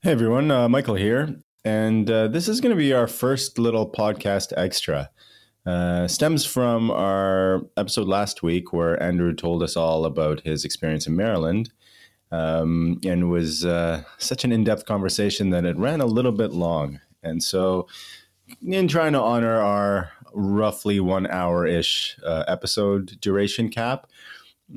[0.00, 3.90] Hey everyone, uh, Michael here, and uh, this is going to be our first little
[3.90, 5.10] podcast extra.
[5.66, 11.08] Uh, stems from our episode last week where Andrew told us all about his experience
[11.08, 11.72] in Maryland,
[12.30, 17.00] um, and was uh, such an in-depth conversation that it ran a little bit long.
[17.24, 17.88] And so,
[18.64, 24.06] in trying to honor our roughly one hour-ish uh, episode duration cap,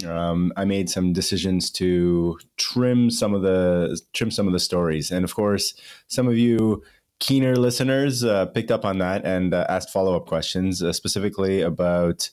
[0.08, 5.12] um, I made some decisions to trim some of the trim some of the stories,
[5.12, 5.74] and of course,
[6.08, 6.84] some of you
[7.20, 11.62] keener listeners uh, picked up on that and uh, asked follow up questions, uh, specifically
[11.62, 12.30] about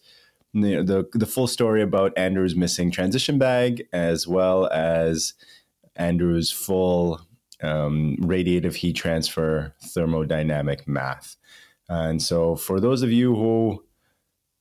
[0.53, 5.35] you know, the the full story about Andrew's missing transition bag, as well as
[5.97, 7.21] Andrew's full
[7.63, 11.37] um, radiative heat transfer thermodynamic math.
[11.89, 13.85] And so, for those of you who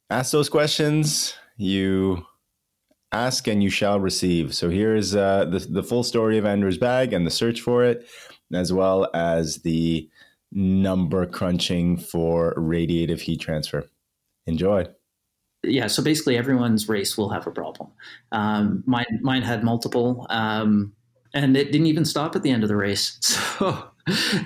[0.09, 2.25] asked those questions, you
[3.11, 4.53] ask and you shall receive.
[4.53, 8.07] So here's uh, the, the full story of Andrew's bag and the search for it,
[8.53, 10.09] as well as the
[10.51, 13.85] number crunching for radiative heat transfer.
[14.45, 14.85] Enjoy.
[15.63, 17.89] Yeah, so basically everyone's race will have a problem.
[18.31, 20.93] Um, mine, mine had multiple, um,
[21.33, 23.19] and it didn't even stop at the end of the race.
[23.57, 23.89] So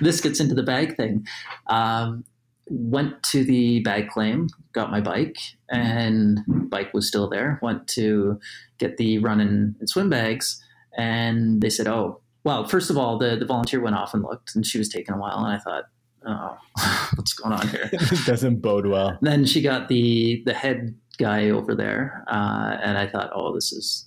[0.00, 1.26] this gets into the bag thing.
[1.66, 2.24] Um,
[2.66, 5.36] went to the bag claim, got my bike,
[5.70, 7.58] and bike was still there.
[7.62, 8.38] Went to
[8.78, 10.62] get the run and, swim bags,
[10.96, 14.54] and they said, "Oh, well." First of all, the the volunteer went off and looked,
[14.54, 15.84] and she was taking a while, and I thought,
[16.26, 16.56] "Oh,
[17.16, 19.18] what's going on here?" it doesn't bode well.
[19.22, 23.72] Then she got the the head guy over there, uh, and I thought, "Oh, this
[23.72, 24.06] is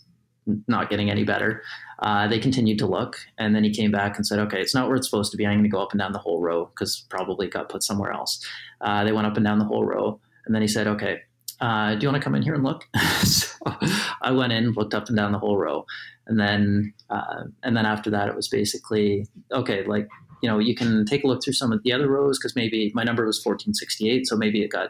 [0.68, 1.62] not getting any better."
[2.00, 4.88] Uh, they continued to look, and then he came back and said, "Okay, it's not
[4.88, 5.46] where it's supposed to be.
[5.46, 8.12] I'm going to go up and down the whole row because probably got put somewhere
[8.12, 8.46] else."
[8.82, 11.22] Uh, they went up and down the whole row, and then he said, "Okay,
[11.62, 12.84] uh, do you want to come in here and look?"
[13.24, 13.56] so
[14.22, 15.86] I went in, looked up and down the whole row,
[16.28, 20.08] and then uh, and then after that, it was basically okay, like
[20.42, 22.92] you know, you can take a look through some of the other rows because maybe
[22.94, 24.90] my number was 1468, so maybe it got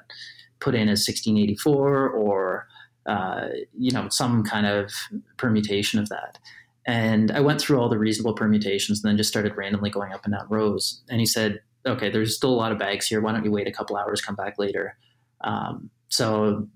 [0.60, 2.68] put in as 1684 or
[3.06, 4.92] uh, you know some kind of
[5.38, 6.40] permutation of that.
[6.88, 10.24] And I went through all the reasonable permutations and then just started randomly going up
[10.24, 11.02] and down rows.
[11.10, 13.22] And he said, okay, there's still a lot of bags here.
[13.22, 14.96] Why don't you wait a couple hours, come back later?
[15.42, 16.68] Um, so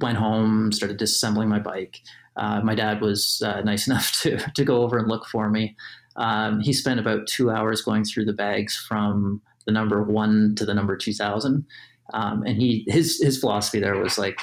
[0.00, 1.98] went home, started disassembling my bike.
[2.36, 5.76] Uh, my dad was uh, nice enough to, to go over and look for me.
[6.16, 10.64] Um, he spent about two hours going through the bags from the number one to
[10.64, 11.64] the number 2000.
[12.12, 14.38] Um, and he his his philosophy there was like,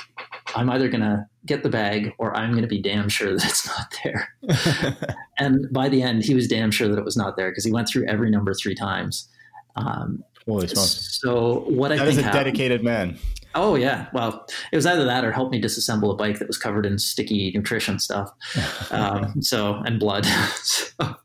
[0.55, 3.93] I'm either gonna get the bag or I'm gonna be damn sure that it's not
[4.03, 5.17] there.
[5.39, 7.71] and by the end, he was damn sure that it was not there because he
[7.71, 9.29] went through every number three times.
[9.75, 11.19] Um, Holy smokes!
[11.21, 13.19] So what that I is think a happened, dedicated man.
[13.55, 16.57] Oh yeah, well, it was either that or help me disassemble a bike that was
[16.57, 18.31] covered in sticky nutrition stuff.
[18.91, 20.25] Um, so and blood.
[20.25, 21.15] so,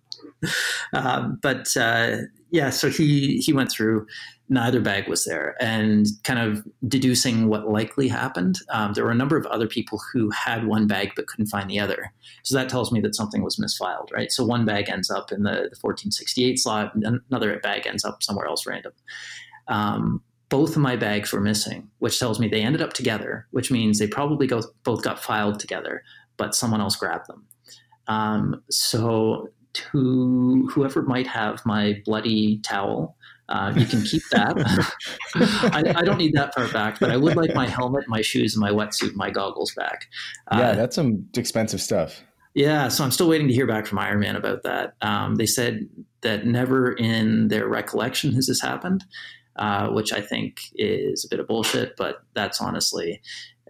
[0.92, 2.18] um, but uh,
[2.50, 4.06] yeah, so he he went through.
[4.48, 8.58] Neither bag was there, and kind of deducing what likely happened.
[8.68, 11.70] Um, there were a number of other people who had one bag but couldn't find
[11.70, 12.12] the other.
[12.42, 14.30] So that tells me that something was misfiled, right?
[14.30, 18.46] So one bag ends up in the, the 1468 slot, another bag ends up somewhere
[18.46, 18.92] else random.
[19.68, 23.70] Um, both of my bags were missing, which tells me they ended up together, which
[23.70, 26.02] means they probably go, both got filed together,
[26.36, 27.46] but someone else grabbed them.
[28.08, 33.16] Um, so to whoever might have my bloody towel,
[33.48, 34.56] uh, you can keep that.
[35.34, 38.54] I, I, don't need that part back, but I would like my helmet, my shoes,
[38.54, 40.06] and my wetsuit, and my goggles back.
[40.48, 42.22] Uh, yeah, that's some expensive stuff.
[42.54, 44.94] Yeah, so I'm still waiting to hear back from Ironman about that.
[45.02, 45.88] Um, they said
[46.22, 49.04] that never in their recollection has this happened,
[49.56, 53.20] uh, which I think is a bit of bullshit, but that's honestly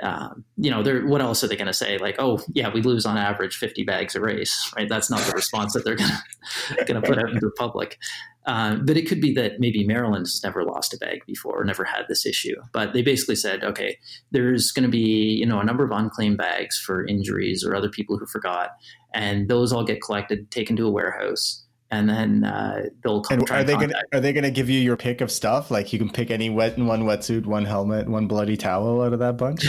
[0.03, 1.99] um, you know, they're what else are they going to say?
[1.99, 4.89] Like, oh, yeah, we lose on average 50 bags a race, right?
[4.89, 7.99] That's not the response that they're going to put out into the public.
[8.47, 11.65] Uh, but it could be that maybe Maryland has never lost a bag before, or
[11.65, 12.57] never had this issue.
[12.73, 13.99] But they basically said, okay,
[14.31, 14.99] there's going to be
[15.39, 18.71] you know a number of unclaimed bags for injuries or other people who forgot,
[19.13, 23.41] and those all get collected, taken to a warehouse and then uh, they'll come.
[23.41, 25.71] And are they going are they going to give you your pick of stuff?
[25.71, 29.13] Like you can pick any wet in one wetsuit, one helmet, one bloody towel out
[29.13, 29.67] of that bunch.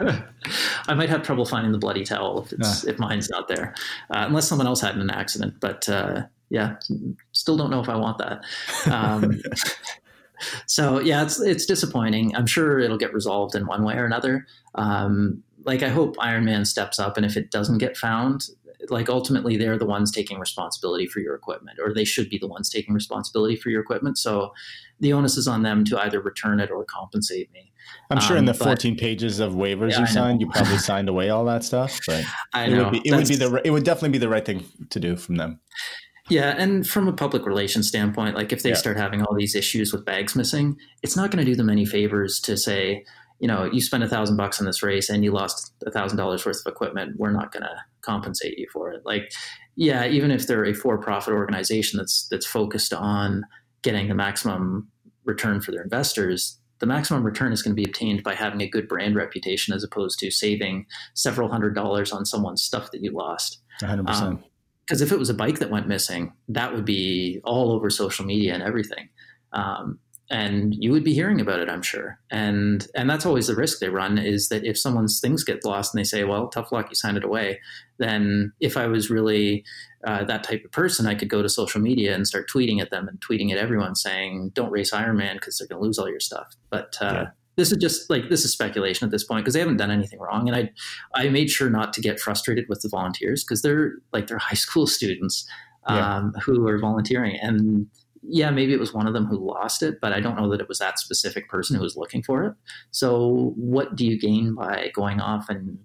[0.00, 3.74] I might have trouble finding the bloody towel if it's if mine's not there,
[4.10, 5.54] uh, unless someone else had an accident.
[5.60, 6.76] But uh, yeah,
[7.32, 8.44] still don't know if I want that.
[8.90, 9.40] Um,
[10.66, 12.34] so yeah, it's it's disappointing.
[12.36, 14.46] I'm sure it'll get resolved in one way or another.
[14.76, 18.44] Um, like I hope Ironman steps up, and if it doesn't get found,
[18.90, 22.46] like ultimately they're the ones taking responsibility for your equipment or they should be the
[22.46, 24.52] ones taking responsibility for your equipment so
[25.00, 27.72] the onus is on them to either return it or compensate me
[28.10, 31.08] i'm sure um, in the 14 pages of waivers yeah, you signed you probably signed
[31.08, 32.84] away all that stuff but I it know.
[32.84, 35.16] would be it would be the it would definitely be the right thing to do
[35.16, 35.60] from them
[36.30, 38.76] Yeah, and from a public relations standpoint, like if they yeah.
[38.76, 41.84] start having all these issues with bags missing, it's not going to do them any
[41.84, 43.04] favors to say,
[43.40, 46.16] you know, you spent a thousand bucks on this race and you lost a thousand
[46.16, 47.16] dollars worth of equipment.
[47.18, 49.02] We're not going to compensate you for it.
[49.04, 49.30] Like,
[49.76, 53.44] yeah, even if they're a for-profit organization that's that's focused on
[53.82, 54.88] getting the maximum
[55.24, 58.68] return for their investors, the maximum return is going to be obtained by having a
[58.68, 63.10] good brand reputation as opposed to saving several hundred dollars on someone's stuff that you
[63.10, 63.58] lost.
[63.82, 64.08] 100%.
[64.08, 64.44] Um,
[64.86, 68.24] because if it was a bike that went missing, that would be all over social
[68.24, 69.08] media and everything.
[69.52, 69.98] Um,
[70.30, 72.18] and you would be hearing about it, I'm sure.
[72.30, 75.94] And and that's always the risk they run is that if someone's things get lost
[75.94, 77.60] and they say, "Well, tough luck, you signed it away,"
[77.98, 79.64] then if I was really
[80.06, 82.90] uh, that type of person, I could go to social media and start tweeting at
[82.90, 86.08] them and tweeting at everyone saying, "Don't race Ironman because they're going to lose all
[86.08, 89.44] your stuff." But uh, yeah this is just like this is speculation at this point
[89.44, 90.70] because they haven't done anything wrong and i
[91.14, 94.54] i made sure not to get frustrated with the volunteers because they're like they're high
[94.54, 95.48] school students
[95.86, 96.40] um, yeah.
[96.42, 97.86] who are volunteering and
[98.22, 100.60] yeah maybe it was one of them who lost it but i don't know that
[100.60, 102.54] it was that specific person who was looking for it.
[102.90, 105.78] So what do you gain by going off and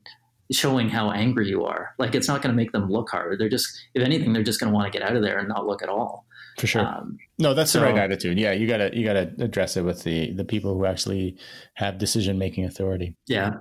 [0.52, 1.94] showing how angry you are?
[2.00, 4.60] Like it's not going to make them look harder they're just if anything they're just
[4.60, 6.26] going to want to get out of there and not look at all
[6.60, 6.86] for sure.
[6.86, 8.38] Um, no, that's so, the right attitude.
[8.38, 11.38] Yeah, you gotta you gotta address it with the the people who actually
[11.76, 13.16] have decision making authority.
[13.28, 13.56] Yeah.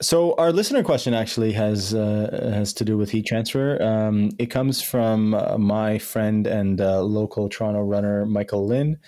[0.00, 3.80] So our listener question actually has uh, has to do with heat transfer.
[3.80, 8.98] Um, it comes from uh, my friend and uh, local Toronto runner Michael Lynn.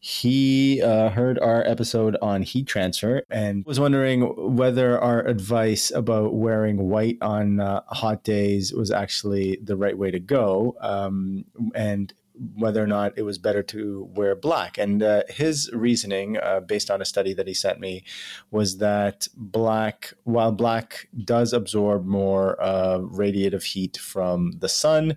[0.00, 6.34] He uh, heard our episode on heat transfer and was wondering whether our advice about
[6.34, 10.76] wearing white on uh, hot days was actually the right way to go.
[10.80, 12.14] Um, and
[12.54, 14.78] whether or not it was better to wear black.
[14.78, 18.04] And uh, his reasoning, uh, based on a study that he sent me,
[18.50, 25.16] was that black, while black does absorb more uh, radiative heat from the sun,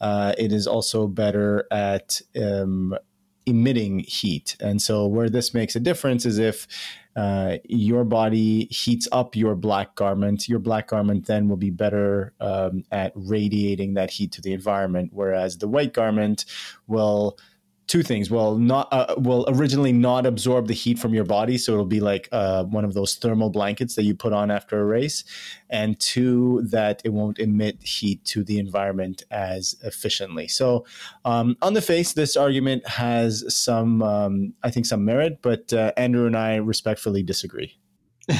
[0.00, 2.96] uh, it is also better at um,
[3.46, 4.56] emitting heat.
[4.60, 6.66] And so, where this makes a difference is if
[7.14, 12.32] uh, your body heats up your black garment, your black garment then will be better
[12.40, 16.44] um, at radiating that heat to the environment, whereas the white garment
[16.86, 17.36] will
[17.92, 18.30] two things.
[18.30, 22.00] Will not uh, will originally not absorb the heat from your body so it'll be
[22.00, 25.24] like uh, one of those thermal blankets that you put on after a race.
[25.68, 30.48] And two that it won't emit heat to the environment as efficiently.
[30.48, 30.86] So
[31.26, 35.92] um, on the face this argument has some um, i think some merit but uh,
[35.98, 37.76] andrew and i respectfully disagree.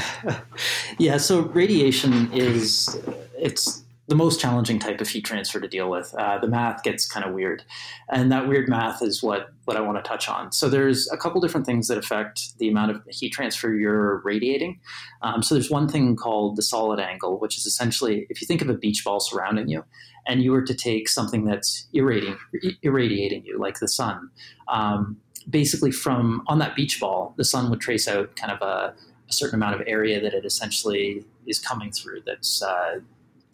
[0.98, 2.98] Yeah so radiation is
[3.37, 3.81] it's
[4.12, 6.14] the most challenging type of heat transfer to deal with.
[6.19, 7.64] Uh, the math gets kind of weird,
[8.11, 10.53] and that weird math is what what I want to touch on.
[10.53, 14.81] So there's a couple different things that affect the amount of heat transfer you're radiating.
[15.23, 18.61] Um, so there's one thing called the solid angle, which is essentially if you think
[18.61, 19.82] of a beach ball surrounding you,
[20.26, 22.37] and you were to take something that's irradiating
[22.82, 24.29] irradiating you, like the sun.
[24.69, 25.17] Um,
[25.49, 28.94] basically, from on that beach ball, the sun would trace out kind of a,
[29.31, 32.20] a certain amount of area that it essentially is coming through.
[32.26, 33.00] That's uh,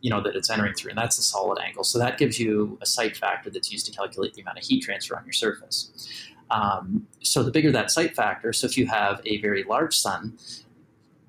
[0.01, 1.85] you know that it's entering through, and that's the solid angle.
[1.85, 4.81] So that gives you a sight factor that's used to calculate the amount of heat
[4.81, 6.09] transfer on your surface.
[6.51, 10.39] Um, so the bigger that sight factor, so if you have a very large sun,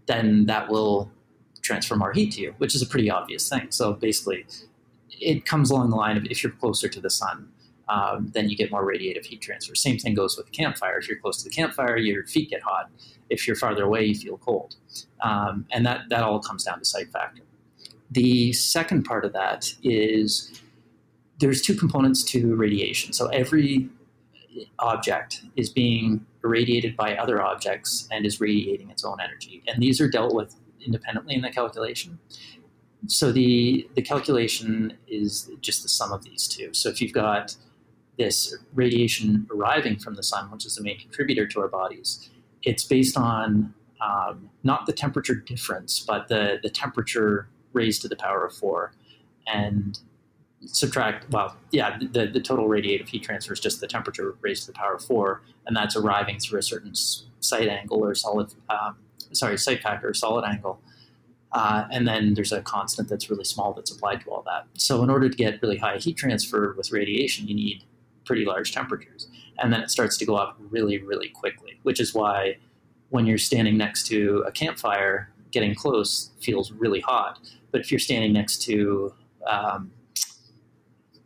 [0.06, 1.12] then that will
[1.62, 3.68] transfer more heat to you, which is a pretty obvious thing.
[3.70, 4.46] So basically,
[5.10, 7.50] it comes along the line of if you're closer to the sun,
[7.90, 9.76] um, then you get more radiative heat transfer.
[9.76, 11.00] Same thing goes with the campfire.
[11.00, 12.90] If you're close to the campfire, your feet get hot.
[13.30, 14.76] If you're farther away, you feel cold.
[15.22, 17.44] Um, and that, that all comes down to sight factor.
[18.12, 20.62] The second part of that is
[21.40, 23.14] there's two components to radiation.
[23.14, 23.90] So every
[24.80, 29.64] object is being irradiated by other objects and is radiating its own energy.
[29.68, 32.20] And these are dealt with independently in the calculation.
[33.08, 36.74] So the the calculation is just the sum of these two.
[36.74, 37.56] So if you've got
[38.18, 42.30] this radiation arriving from the sun, which is the main contributor to our bodies,
[42.64, 48.16] it's based on um, not the temperature difference, but the, the temperature raised to the
[48.16, 48.94] power of four,
[49.48, 50.00] and
[50.66, 54.74] subtract well yeah the, the total radiative heat transfer is just the temperature raised to
[54.74, 56.94] the power of four and that's arriving through a certain
[57.40, 58.98] sight angle or solid um,
[59.32, 60.82] sorry sight factor or solid angle.
[61.52, 64.68] Uh, and then there's a constant that's really small that's applied to all that.
[64.76, 67.84] So in order to get really high heat transfer with radiation you need
[68.26, 69.28] pretty large temperatures.
[69.58, 72.58] And then it starts to go up really really quickly which is why
[73.10, 77.40] when you're standing next to a campfire getting close feels really hot
[77.72, 79.14] but if you're standing next to,
[79.48, 79.92] um,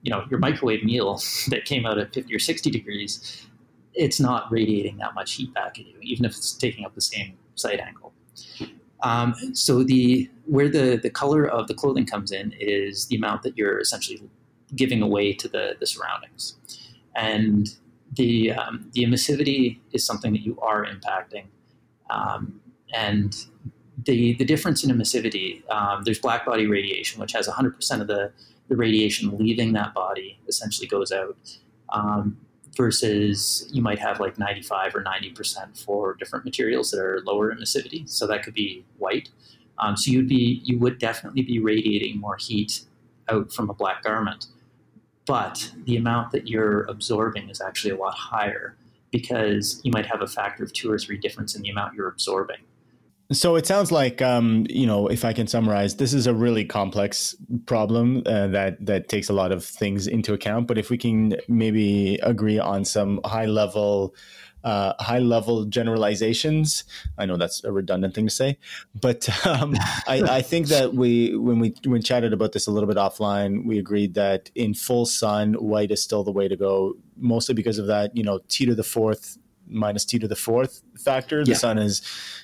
[0.02, 3.46] you know, your microwave meal that came out at 50 or 60 degrees,
[3.94, 7.02] it's not radiating that much heat back at you, even if it's taking up the
[7.02, 8.14] same sight angle.
[9.02, 13.44] Um, so the where the the color of the clothing comes in is the amount
[13.44, 14.22] that you're essentially
[14.76, 16.56] giving away to the, the surroundings.
[17.16, 17.68] And
[18.12, 21.46] the, um, the emissivity is something that you are impacting.
[22.10, 22.62] Um,
[22.94, 23.36] and
[24.06, 28.32] the, the difference in emissivity, um, there's black body radiation, which has 100% of the,
[28.68, 31.38] the radiation leaving that body essentially goes out.
[31.90, 32.38] Um,
[32.76, 38.10] versus you might have like 95 or 90% for different materials that are lower emissivity.
[38.10, 39.30] So that could be white.
[39.80, 42.82] Um, so you'd be you would definitely be radiating more heat
[43.30, 44.48] out from a black garment,
[45.26, 48.76] but the amount that you're absorbing is actually a lot higher
[49.12, 52.08] because you might have a factor of two or three difference in the amount you're
[52.08, 52.58] absorbing.
[53.34, 56.66] So it sounds like, um, you know, if I can summarize, this is a really
[56.66, 57.36] complex
[57.66, 60.68] problem uh, that that takes a lot of things into account.
[60.68, 64.16] But if we can maybe agree on some high level
[64.64, 66.86] uh, high level generalizations.
[67.18, 68.58] I know that's a redundant thing to say,
[68.96, 69.74] but um,
[70.08, 73.66] I, I, think that we when we when chatted about this a little bit offline,
[73.66, 77.78] we agreed that in full sun, white is still the way to go, mostly because
[77.78, 79.38] of that you know t to the fourth
[79.74, 81.44] minus t to the fourth factor.
[81.44, 81.58] The yeah.
[81.58, 82.02] sun is,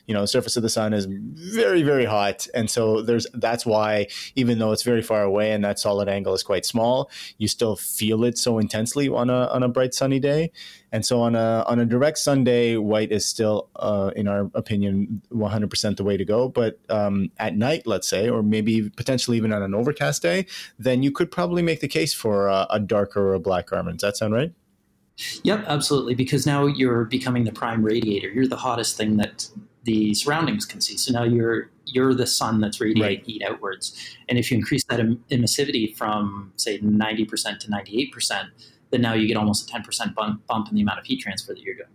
[0.08, 2.48] you know, the surface of the sun is very, very hot.
[2.54, 6.34] And so there's that's why even though it's very far away and that solid angle
[6.34, 10.20] is quite small, you still feel it so intensely on a on a bright sunny
[10.20, 10.52] day.
[10.92, 15.22] And so on a on a direct Sunday, white is still, uh, in our opinion,
[15.32, 16.50] 100% the way to go.
[16.50, 20.48] But um, at night, let's say, or maybe potentially even on an overcast day,
[20.80, 24.00] then you could probably make the case for a, a darker or a black garment.
[24.00, 24.52] Does that sound right?
[25.44, 26.16] Yep, absolutely.
[26.16, 28.30] Because now you're becoming the prime radiator.
[28.30, 29.50] You're the hottest thing that
[29.84, 30.98] the surroundings can see.
[30.98, 33.26] So now you're you're the sun that's radiating right.
[33.26, 34.16] heat outwards.
[34.28, 38.44] And if you increase that em- emissivity from say 90% to 98%,
[38.92, 41.54] then now you get almost a 10% bump, bump in the amount of heat transfer
[41.54, 41.88] that you're doing.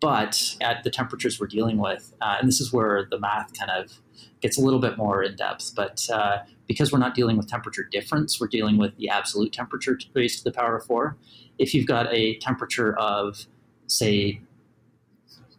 [0.00, 3.70] But at the temperatures we're dealing with, uh, and this is where the math kind
[3.70, 3.92] of
[4.40, 7.82] gets a little bit more in depth, but uh, because we're not dealing with temperature
[7.82, 11.18] difference, we're dealing with the absolute temperature raised to the power of four
[11.60, 13.46] if you've got a temperature of,
[13.86, 14.40] say,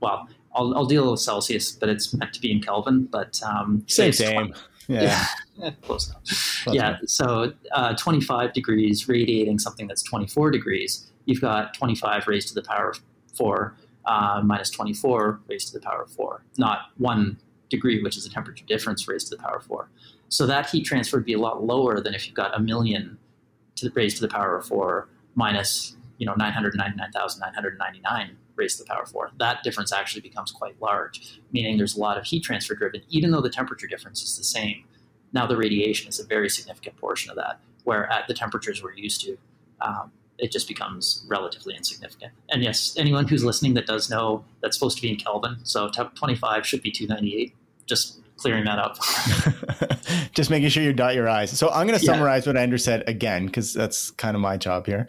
[0.02, 3.06] well, I'll, I'll deal with Celsius, but it's meant to be in Kelvin.
[3.06, 4.54] But um, same, same.
[4.88, 5.26] Yeah.
[5.58, 5.72] yeah.
[5.84, 6.24] close enough.
[6.64, 6.88] Close yeah.
[6.90, 7.02] Enough.
[7.06, 12.64] So uh, 25 degrees radiating something that's 24 degrees, you've got 25 raised to the
[12.64, 13.00] power of
[13.36, 17.38] 4 uh, minus 24 raised to the power of 4, not 1
[17.70, 19.90] degree, which is the temperature difference raised to the power of 4.
[20.30, 23.18] So that heat transfer would be a lot lower than if you've got a million
[23.76, 28.88] to the, raised to the power of 4 minus you know 999,999 raised to the
[28.88, 29.32] power of 4.
[29.40, 33.32] That difference actually becomes quite large, meaning there's a lot of heat transfer driven, even
[33.32, 34.84] though the temperature difference is the same.
[35.34, 38.94] Now the radiation is a very significant portion of that, where at the temperatures we're
[38.94, 39.38] used to,
[39.82, 42.34] um, it just becomes relatively insignificant.
[42.50, 45.90] And yes, anyone who's listening that does know that's supposed to be in Kelvin, so
[45.90, 47.56] 25 should be 298.
[47.86, 48.98] Just clearing that up.
[50.34, 51.58] Just making sure you dot your I's.
[51.58, 52.54] So I'm going to summarize yeah.
[52.54, 55.08] what Andrew said again, because that's kind of my job here,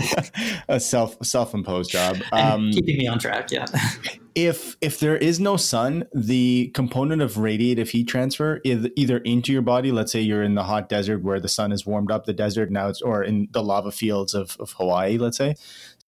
[0.68, 2.18] a self self imposed job.
[2.32, 3.50] Um, keeping me on track.
[3.50, 3.66] Yeah.
[4.34, 9.52] if if there is no sun, the component of radiative heat transfer is either into
[9.52, 9.90] your body.
[9.90, 12.70] Let's say you're in the hot desert where the sun has warmed up the desert
[12.70, 15.18] now, it's or in the lava fields of, of Hawaii.
[15.18, 15.54] Let's say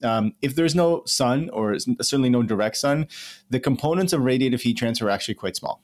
[0.02, 3.08] um, if there's no sun or certainly no direct sun,
[3.48, 5.82] the components of radiative heat transfer are actually quite small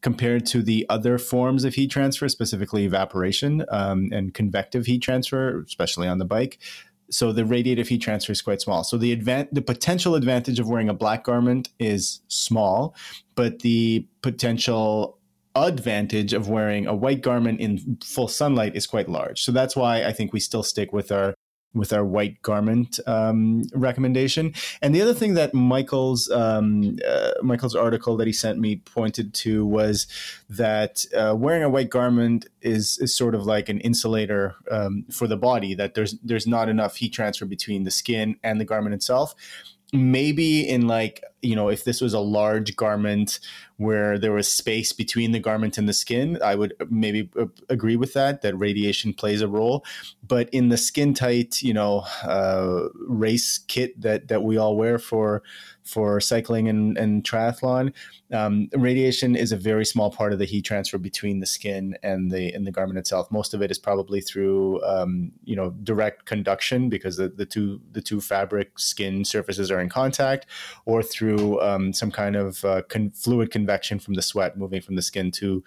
[0.00, 5.60] compared to the other forms of heat transfer, specifically evaporation um, and convective heat transfer,
[5.60, 6.58] especially on the bike.
[7.10, 8.82] So the radiative heat transfer is quite small.
[8.82, 12.94] So the advan- the potential advantage of wearing a black garment is small,
[13.34, 15.18] but the potential
[15.54, 19.42] advantage of wearing a white garment in full sunlight is quite large.
[19.42, 21.34] So that's why I think we still stick with our
[21.74, 24.54] with our white garment um, recommendation.
[24.80, 29.34] And the other thing that Michael's um, uh, Michael's article that he sent me pointed
[29.34, 30.06] to was
[30.48, 35.26] that uh, wearing a white garment is is sort of like an insulator um, for
[35.26, 35.74] the body.
[35.74, 39.34] That there's there's not enough heat transfer between the skin and the garment itself.
[39.94, 43.38] Maybe in like you know if this was a large garment
[43.76, 47.28] where there was space between the garment and the skin, I would maybe
[47.68, 49.84] agree with that, that radiation plays a role.
[50.26, 54.98] But in the skin tight, you know, uh, race kit that, that we all wear
[54.98, 55.42] for,
[55.84, 57.92] for cycling and, and triathlon,
[58.32, 62.30] um, radiation is a very small part of the heat transfer between the skin and
[62.30, 63.30] the and the garment itself.
[63.30, 67.80] Most of it is probably through um, you know direct conduction because the, the two
[67.92, 70.46] the two fabric skin surfaces are in contact,
[70.86, 74.96] or through um, some kind of uh, con- fluid convection from the sweat moving from
[74.96, 75.62] the skin to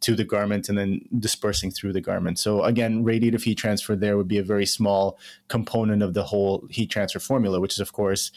[0.00, 2.38] to the garment and then dispersing through the garment.
[2.38, 6.66] So again, radiative heat transfer there would be a very small component of the whole
[6.70, 8.32] heat transfer formula, which is of course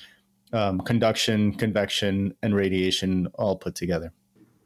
[0.54, 4.14] um, conduction, convection, and radiation all put together.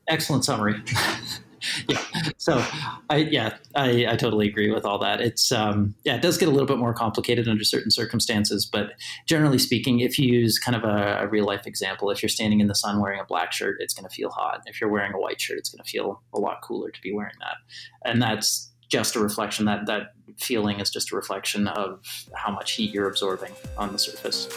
[0.07, 0.75] Excellent summary.
[1.87, 2.03] yeah.
[2.37, 2.63] So
[3.09, 5.21] I yeah I, I totally agree with all that.
[5.21, 8.91] It's um, yeah it does get a little bit more complicated under certain circumstances, but
[9.27, 12.59] generally speaking, if you use kind of a, a real life example, if you're standing
[12.59, 14.61] in the sun wearing a black shirt, it's going to feel hot.
[14.65, 17.11] If you're wearing a white shirt, it's going to feel a lot cooler to be
[17.11, 17.57] wearing that,
[18.05, 22.01] and that's just a reflection that that feeling is just a reflection of
[22.33, 24.47] how much heat you're absorbing on the surface.